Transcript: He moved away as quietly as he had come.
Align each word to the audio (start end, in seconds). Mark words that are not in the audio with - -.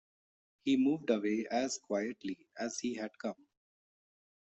He 0.63 0.77
moved 0.77 1.11
away 1.11 1.45
as 1.51 1.77
quietly 1.77 2.47
as 2.57 2.79
he 2.79 2.95
had 2.95 3.11
come. 3.19 3.45